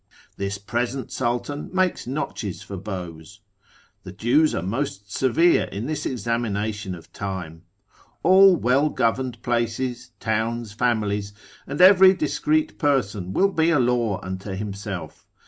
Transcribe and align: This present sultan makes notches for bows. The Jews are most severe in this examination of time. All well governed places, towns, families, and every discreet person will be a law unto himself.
This 0.35 0.57
present 0.57 1.11
sultan 1.11 1.69
makes 1.71 2.07
notches 2.07 2.63
for 2.63 2.75
bows. 2.75 3.41
The 4.01 4.11
Jews 4.11 4.55
are 4.55 4.63
most 4.63 5.13
severe 5.13 5.65
in 5.65 5.85
this 5.85 6.07
examination 6.07 6.95
of 6.95 7.13
time. 7.13 7.65
All 8.23 8.55
well 8.55 8.89
governed 8.89 9.39
places, 9.43 10.09
towns, 10.19 10.73
families, 10.73 11.33
and 11.67 11.79
every 11.79 12.15
discreet 12.15 12.79
person 12.79 13.31
will 13.31 13.51
be 13.51 13.69
a 13.69 13.77
law 13.77 14.19
unto 14.23 14.53
himself. 14.55 15.27